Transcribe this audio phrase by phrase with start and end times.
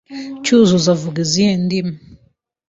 [0.43, 1.95] Cyuzuzo avuga izihe ndimi?